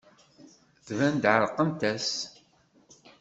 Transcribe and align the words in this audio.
Tban-d 0.85 1.23
ɛerqent-as. 1.33 2.09